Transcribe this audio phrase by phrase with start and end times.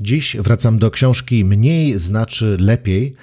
[0.00, 3.14] Dziś wracam do książki Mniej znaczy lepiej,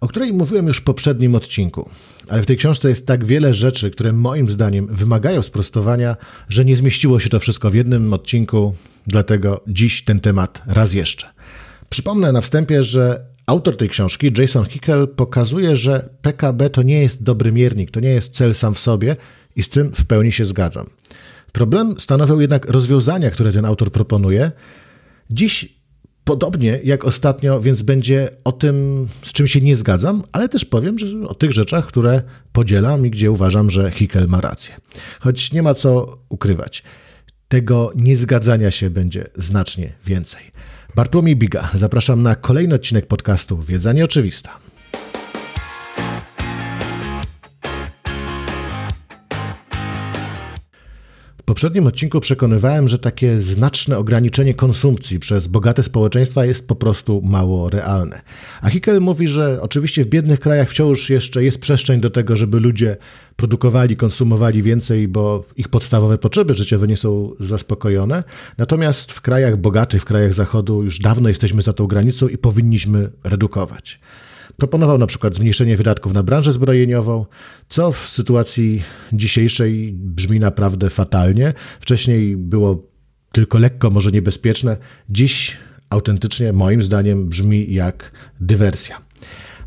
[0.00, 1.90] o której mówiłem już w poprzednim odcinku.
[2.28, 6.16] Ale w tej książce jest tak wiele rzeczy, które moim zdaniem wymagają sprostowania,
[6.48, 8.74] że nie zmieściło się to wszystko w jednym odcinku,
[9.06, 11.26] dlatego dziś ten temat raz jeszcze.
[11.88, 17.22] Przypomnę na wstępie, że autor tej książki, Jason Hickel, pokazuje, że PKB to nie jest
[17.22, 19.16] dobry miernik, to nie jest cel sam w sobie
[19.56, 20.86] i z tym w pełni się zgadzam.
[21.52, 24.52] Problem stanowią jednak rozwiązania, które ten autor proponuje.
[25.30, 25.81] Dziś
[26.24, 30.98] podobnie jak ostatnio, więc będzie o tym, z czym się nie zgadzam, ale też powiem
[30.98, 32.22] że o tych rzeczach, które
[32.52, 34.74] podzielam i gdzie uważam, że Hickel ma rację.
[35.20, 36.82] Choć nie ma co ukrywać.
[37.48, 40.42] Tego niezgadzania się będzie znacznie więcej.
[40.94, 44.61] Bartłomiej Biga, zapraszam na kolejny odcinek podcastu Wiedza Nieoczywista.
[51.52, 57.70] Poprzednim odcinku przekonywałem, że takie znaczne ograniczenie konsumpcji przez bogate społeczeństwa jest po prostu mało
[57.70, 58.22] realne.
[58.62, 62.60] A Hickel mówi, że oczywiście w biednych krajach wciąż jeszcze jest przestrzeń do tego, żeby
[62.60, 62.96] ludzie
[63.36, 68.24] produkowali, konsumowali więcej, bo ich podstawowe potrzeby życiowe nie są zaspokojone.
[68.58, 73.10] Natomiast w krajach bogatych, w krajach zachodu już dawno jesteśmy za tą granicą i powinniśmy
[73.24, 74.00] redukować.
[74.56, 77.26] Proponował na przykład zmniejszenie wydatków na branżę zbrojeniową,
[77.68, 81.52] co w sytuacji dzisiejszej brzmi naprawdę fatalnie.
[81.80, 82.86] Wcześniej było
[83.32, 84.76] tylko lekko, może niebezpieczne.
[85.10, 85.56] Dziś
[85.90, 89.02] autentycznie, moim zdaniem, brzmi jak dywersja.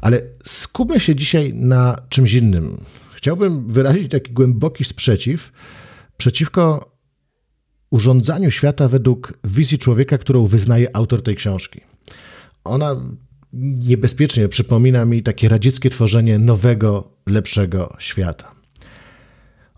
[0.02, 2.77] Ale skupmy się dzisiaj na czymś innym.
[3.16, 5.52] Chciałbym wyrazić taki głęboki sprzeciw
[6.17, 6.92] przeciwko
[7.92, 11.81] urządzaniu świata według wizji człowieka, którą wyznaje autor tej książki.
[12.64, 12.95] Ona
[13.56, 18.56] niebezpiecznie przypomina mi takie radzieckie tworzenie nowego, lepszego świata.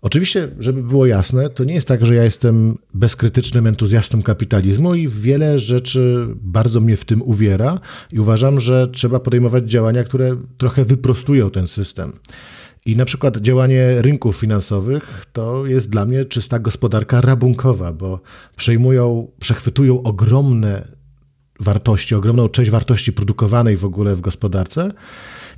[0.02, 5.08] Oczywiście, żeby było jasne, to nie jest tak, że ja jestem bezkrytycznym entuzjastą kapitalizmu i
[5.08, 7.80] wiele rzeczy bardzo mnie w tym uwiera
[8.12, 12.12] i uważam, że trzeba podejmować działania, które trochę wyprostują ten system.
[12.86, 18.20] I na przykład działanie rynków finansowych to jest dla mnie czysta gospodarka rabunkowa, bo
[18.56, 20.97] przejmują, przechwytują ogromne
[21.60, 24.92] wartości, ogromną część wartości produkowanej w ogóle w gospodarce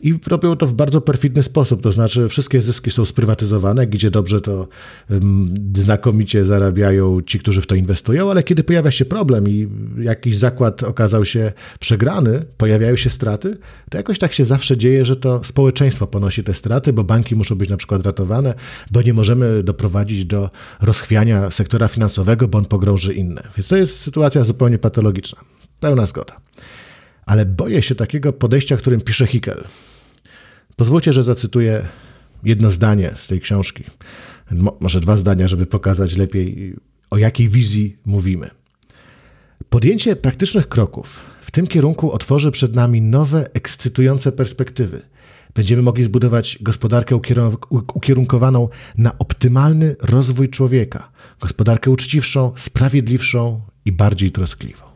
[0.03, 1.83] i robią to w bardzo perfidny sposób.
[1.83, 4.69] To znaczy, wszystkie zyski są sprywatyzowane, gdzie dobrze to
[5.11, 9.69] um, znakomicie zarabiają ci, którzy w to inwestują, ale kiedy pojawia się problem i
[9.99, 13.59] jakiś zakład okazał się przegrany, pojawiają się straty,
[13.91, 17.55] to jakoś tak się zawsze dzieje, że to społeczeństwo ponosi te straty, bo banki muszą
[17.55, 18.55] być na przykład ratowane,
[18.91, 20.50] bo nie możemy doprowadzić do
[20.81, 23.43] rozchwiania sektora finansowego, bo on pogrąży inne.
[23.56, 25.41] Więc to jest sytuacja zupełnie patologiczna.
[25.81, 26.41] Pełna zgoda.
[27.30, 29.64] Ale boję się takiego podejścia, którym pisze Hickel.
[30.76, 31.86] Pozwólcie, że zacytuję
[32.44, 33.84] jedno zdanie z tej książki.
[34.80, 36.74] Może dwa zdania, żeby pokazać lepiej,
[37.10, 38.50] o jakiej wizji mówimy.
[39.69, 45.02] Podjęcie praktycznych kroków w tym kierunku otworzy przed nami nowe, ekscytujące perspektywy.
[45.54, 47.20] Będziemy mogli zbudować gospodarkę
[47.94, 54.89] ukierunkowaną na optymalny rozwój człowieka, gospodarkę uczciwszą, sprawiedliwszą i bardziej troskliwą.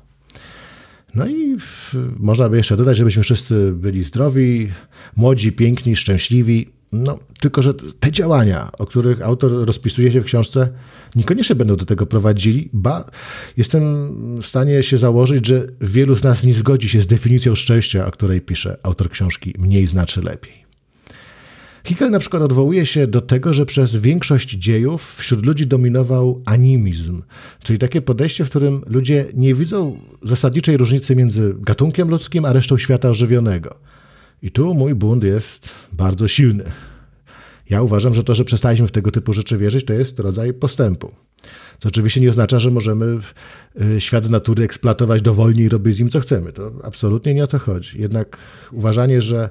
[1.14, 1.56] No i
[2.16, 4.68] można by jeszcze dodać, żebyśmy wszyscy byli zdrowi,
[5.16, 6.68] młodzi, piękni, szczęśliwi.
[6.92, 10.68] No, tylko, że te działania, o których autor rozpisuje się w książce,
[11.14, 13.10] niekoniecznie będą do tego prowadzili, ba
[13.56, 13.82] jestem
[14.42, 18.10] w stanie się założyć, że wielu z nas nie zgodzi się z definicją szczęścia, o
[18.10, 20.63] której pisze autor książki Mniej znaczy lepiej.
[21.86, 27.22] Hickel na przykład odwołuje się do tego, że przez większość dziejów wśród ludzi dominował animizm,
[27.62, 32.78] czyli takie podejście, w którym ludzie nie widzą zasadniczej różnicy między gatunkiem ludzkim a resztą
[32.78, 33.74] świata ożywionego.
[34.42, 36.64] I tu mój bunt jest bardzo silny.
[37.70, 41.12] Ja uważam, że to, że przestaliśmy w tego typu rzeczy wierzyć, to jest rodzaj postępu.
[41.78, 43.18] Co oczywiście nie oznacza, że możemy
[43.96, 46.52] y, świat natury eksploatować dowolnie i robić z nim co chcemy.
[46.52, 48.00] To absolutnie nie o to chodzi.
[48.00, 48.38] Jednak
[48.72, 49.50] uważanie, że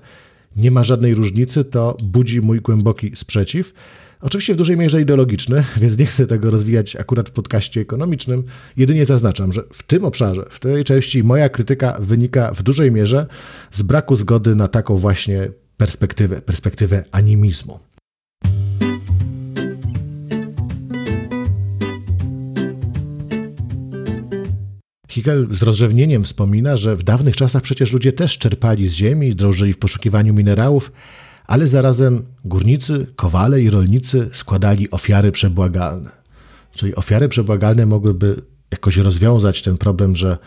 [0.55, 3.73] nie ma żadnej różnicy, to budzi mój głęboki sprzeciw.
[4.21, 8.43] Oczywiście w dużej mierze ideologiczny, więc nie chcę tego rozwijać akurat w podcaście ekonomicznym.
[8.77, 13.27] Jedynie zaznaczam, że w tym obszarze, w tej części moja krytyka wynika w dużej mierze
[13.71, 17.79] z braku zgody na taką właśnie perspektywę, perspektywę animizmu.
[25.13, 29.73] Hegel z rozrzewnieniem wspomina, że w dawnych czasach przecież ludzie też czerpali z ziemi, drążyli
[29.73, 30.91] w poszukiwaniu minerałów,
[31.45, 36.11] ale zarazem górnicy, kowale i rolnicy składali ofiary przebłagalne.
[36.71, 40.37] Czyli ofiary przebłagalne mogłyby jakoś rozwiązać ten problem, że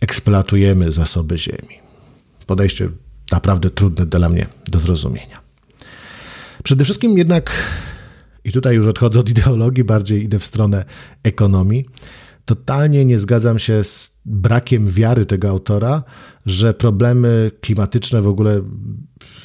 [0.00, 1.80] eksploatujemy zasoby ziemi.
[2.46, 2.88] Podejście
[3.32, 5.40] naprawdę trudne dla mnie do zrozumienia.
[6.62, 7.52] Przede wszystkim jednak,
[8.44, 10.84] i tutaj już odchodzę od ideologii, bardziej idę w stronę
[11.22, 11.86] ekonomii,
[12.46, 16.02] totalnie nie zgadzam się z brakiem wiary tego autora,
[16.46, 18.62] że problemy klimatyczne, w ogóle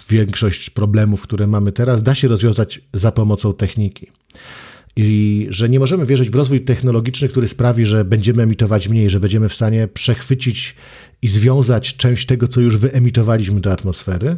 [0.10, 4.08] większość problemów, które mamy teraz, da się rozwiązać za pomocą techniki.
[4.96, 9.20] I że nie możemy wierzyć w rozwój technologiczny, który sprawi, że będziemy emitować mniej, że
[9.20, 10.76] będziemy w stanie przechwycić
[11.22, 14.38] i związać część tego, co już wyemitowaliśmy do atmosfery,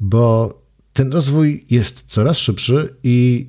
[0.00, 0.54] bo
[0.92, 3.46] ten rozwój jest coraz szybszy i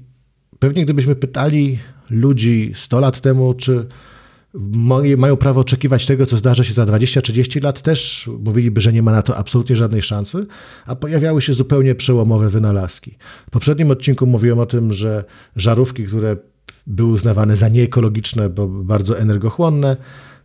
[0.60, 1.80] pewnie gdybyśmy pytali
[2.10, 3.86] ludzi 100 lat temu, czy
[5.18, 9.12] mają prawo oczekiwać tego, co zdarzy się za 20-30 lat, też mówiliby, że nie ma
[9.12, 10.46] na to absolutnie żadnej szansy,
[10.86, 13.18] a pojawiały się zupełnie przełomowe wynalazki.
[13.48, 15.24] W poprzednim odcinku mówiłem o tym, że
[15.56, 16.38] żarówki, które
[16.88, 19.98] były uznawane za nieekologiczne, bo bardzo energochłonne,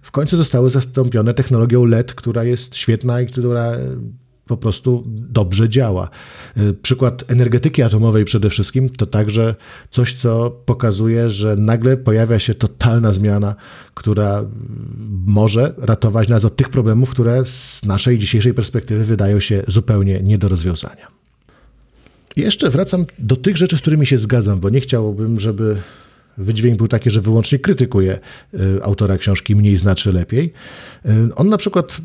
[0.03, 3.73] w końcu zostały zastąpione technologią LED, która jest świetna i która
[4.49, 6.11] po prostu dobrze działa.
[6.57, 9.55] Y, przykład energetyki atomowej przede wszystkim to także
[9.91, 13.55] coś, co pokazuje, że nagle pojawia się totalna zmiana,
[13.95, 14.45] która
[15.27, 20.39] może ratować nas od tych problemów, które z naszej dzisiejszej perspektywy wydają się zupełnie nie
[20.39, 21.07] do rozwiązania.
[22.37, 25.77] Jeszcze wracam do tych rzeczy, z którymi się zgadzam, bo nie chciałbym, żeby
[26.39, 28.19] wydźwięk był taki, że wyłącznie krytykuje
[28.55, 30.53] y, autora książki Mniej znaczy lepiej.
[31.07, 31.97] Y, on na przykład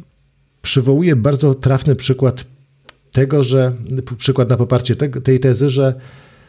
[0.63, 2.45] przywołuje bardzo trafny przykład
[3.11, 3.73] tego, że
[4.17, 5.93] przykład na poparcie tej tezy, że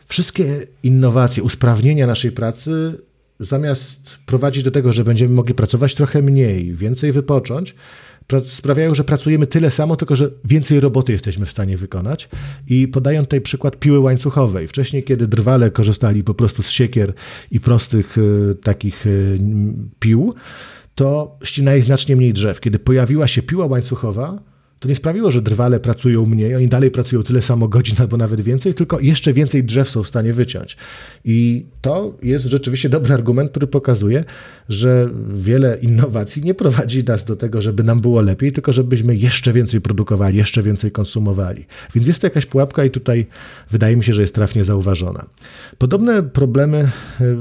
[0.06, 2.98] wszystkie innowacje, usprawnienia naszej pracy,
[3.40, 7.74] zamiast prowadzić do tego, że będziemy mogli pracować trochę mniej, więcej wypocząć,
[8.46, 12.28] sprawiają, że pracujemy tyle samo, tylko że więcej roboty jesteśmy w stanie wykonać.
[12.68, 14.68] I podają tutaj przykład piły łańcuchowej.
[14.68, 17.12] Wcześniej, kiedy drwale korzystali po prostu z siekier
[17.50, 19.38] i prostych y, takich y,
[19.98, 20.34] pił,
[20.94, 22.60] to ścinali znacznie mniej drzew.
[22.60, 24.38] Kiedy pojawiła się piła łańcuchowa,
[24.84, 28.40] to nie sprawiło, że drwale pracują mniej, oni dalej pracują tyle samo godzin albo nawet
[28.40, 30.76] więcej, tylko jeszcze więcej drzew są w stanie wyciąć.
[31.24, 34.24] I to jest rzeczywiście dobry argument, który pokazuje,
[34.68, 39.52] że wiele innowacji nie prowadzi nas do tego, żeby nam było lepiej, tylko żebyśmy jeszcze
[39.52, 41.66] więcej produkowali, jeszcze więcej konsumowali.
[41.94, 43.26] Więc jest to jakaś pułapka i tutaj
[43.70, 45.26] wydaje mi się, że jest trafnie zauważona.
[45.78, 46.90] Podobne problemy
[47.20, 47.36] y,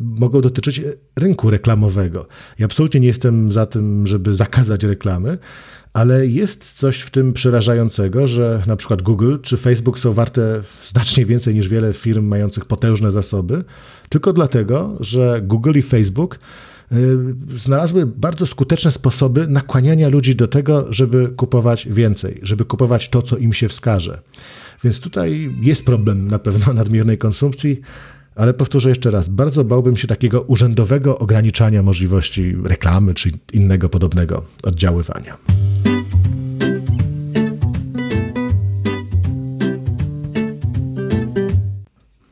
[0.00, 0.82] mogą dotyczyć
[1.16, 2.26] rynku reklamowego.
[2.58, 5.38] Ja absolutnie nie jestem za tym, żeby zakazać reklamy,
[5.92, 11.24] ale jest coś w tym przerażającego, że na przykład Google czy Facebook są warte znacznie
[11.24, 13.64] więcej niż wiele firm mających potężne zasoby,
[14.08, 16.38] tylko dlatego, że Google i Facebook
[16.92, 16.96] y,
[17.56, 23.36] znalazły bardzo skuteczne sposoby nakłaniania ludzi do tego, żeby kupować więcej, żeby kupować to, co
[23.36, 24.20] im się wskaże.
[24.84, 27.80] Więc tutaj jest problem na pewno nadmiernej konsumpcji,
[28.34, 34.44] ale powtórzę jeszcze raz, bardzo bałbym się takiego urzędowego ograniczania możliwości reklamy czy innego podobnego
[34.62, 35.59] oddziaływania.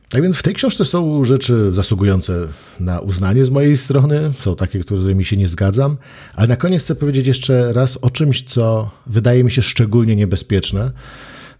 [0.09, 2.47] Tak więc w tej książce są rzeczy zasługujące
[2.79, 5.97] na uznanie z mojej strony, są takie, którymi się nie zgadzam,
[6.35, 10.91] ale na koniec chcę powiedzieć jeszcze raz o czymś, co wydaje mi się szczególnie niebezpieczne,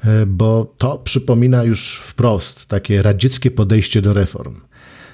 [0.03, 4.55] e, bo to przypomina już wprost takie radzieckie podejście do reform.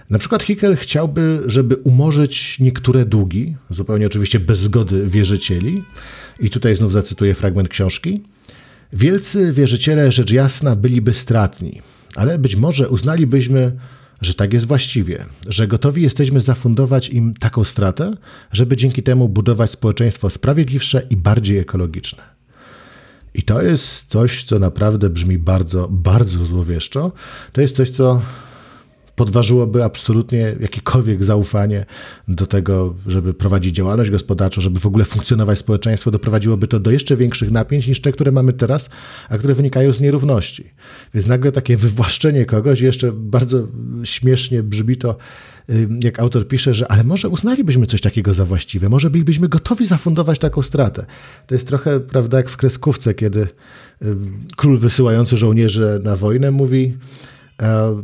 [0.09, 5.83] Na przykład Hickel chciałby, żeby umorzyć niektóre długi, zupełnie oczywiście bez zgody wierzycieli,
[6.39, 8.21] i tutaj znów zacytuję fragment książki.
[8.93, 11.81] Wielcy wierzyciele, rzecz jasna, byliby stratni,
[12.15, 13.71] ale być może uznalibyśmy,
[14.21, 18.13] że tak jest właściwie, że gotowi jesteśmy zafundować im taką stratę,
[18.51, 22.23] żeby dzięki temu budować społeczeństwo sprawiedliwsze i bardziej ekologiczne.
[23.33, 27.11] I to jest coś, co naprawdę brzmi bardzo, bardzo złowieszczo.
[27.51, 28.21] To jest coś, co
[29.15, 31.85] podważyłoby absolutnie jakiekolwiek zaufanie
[32.27, 37.15] do tego, żeby prowadzić działalność gospodarczą, żeby w ogóle funkcjonować społeczeństwo, doprowadziłoby to do jeszcze
[37.15, 38.89] większych napięć niż te, które mamy teraz,
[39.29, 40.71] a które wynikają z nierówności.
[41.13, 43.67] Więc nagle takie wywłaszczenie kogoś, jeszcze bardzo
[44.03, 45.17] śmiesznie brzmi to,
[46.03, 50.39] jak autor pisze, że ale może uznalibyśmy coś takiego za właściwe, może bylibyśmy gotowi zafundować
[50.39, 51.05] taką stratę.
[51.47, 53.47] To jest trochę, prawda, jak w kreskówce, kiedy
[54.55, 56.97] król wysyłający żołnierzy na wojnę mówi,
[57.61, 58.03] e,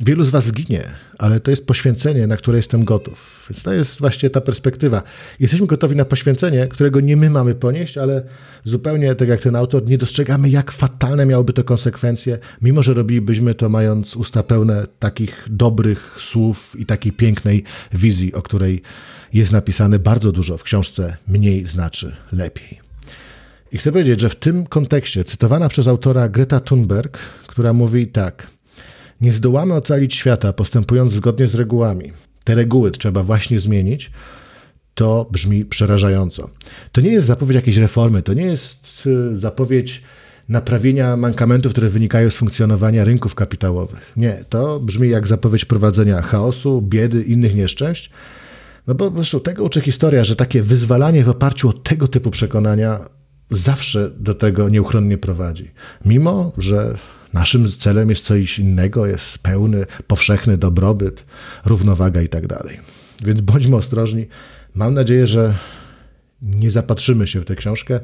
[0.00, 0.84] Wielu z Was zginie,
[1.18, 3.46] ale to jest poświęcenie, na które jestem gotów.
[3.50, 5.02] Więc to jest właśnie ta perspektywa.
[5.40, 8.22] Jesteśmy gotowi na poświęcenie, którego nie my mamy ponieść, ale
[8.64, 13.54] zupełnie tak jak ten autor, nie dostrzegamy, jak fatalne miałoby to konsekwencje, mimo że robilibyśmy
[13.54, 18.82] to mając usta pełne takich dobrych słów i takiej pięknej wizji, o której
[19.32, 22.80] jest napisane bardzo dużo w książce Mniej znaczy lepiej.
[23.72, 28.46] I chcę powiedzieć, że w tym kontekście cytowana przez autora Greta Thunberg, która mówi tak–
[29.20, 32.12] nie zdołamy ocalić świata postępując zgodnie z regułami.
[32.44, 34.10] Te reguły trzeba właśnie zmienić.
[34.94, 36.50] To brzmi przerażająco.
[36.92, 40.02] To nie jest zapowiedź jakiejś reformy, to nie jest y, zapowiedź
[40.48, 44.12] naprawienia mankamentów, które wynikają z funkcjonowania rynków kapitałowych.
[44.16, 48.10] Nie, to brzmi jak zapowiedź prowadzenia chaosu, biedy, innych nieszczęść.
[48.86, 53.00] No bo zresztą tego uczy historia, że takie wyzwalanie w oparciu o tego typu przekonania
[53.50, 55.70] zawsze do tego nieuchronnie prowadzi.
[56.04, 56.96] Mimo, że
[57.38, 61.24] naszym celem jest coś innego, jest pełny, powszechny dobrobyt,
[61.64, 62.80] równowaga i tak dalej.
[63.24, 64.26] Więc bądźmy ostrożni.
[64.74, 65.54] Mam nadzieję, że
[66.42, 68.00] nie zapatrzymy się w tę książkę,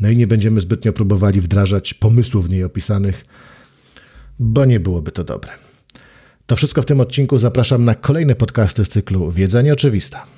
[0.00, 3.24] no i nie będziemy zbytnio próbowali wdrażać pomysłów w niej opisanych,
[4.38, 5.52] bo nie byłoby to dobre.
[6.46, 7.38] To wszystko w tym odcinku.
[7.38, 10.35] Zapraszam na kolejne podcasty z cyklu Wiedza Nieoczywista.